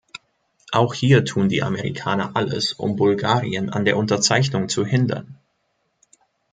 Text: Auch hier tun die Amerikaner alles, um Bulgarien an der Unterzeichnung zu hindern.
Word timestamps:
Auch 0.71 0.95
hier 0.95 1.25
tun 1.25 1.47
die 1.47 1.61
Amerikaner 1.61 2.31
alles, 2.35 2.73
um 2.73 2.95
Bulgarien 2.95 3.69
an 3.69 3.85
der 3.85 3.97
Unterzeichnung 3.97 4.67
zu 4.67 4.83
hindern. 4.83 5.37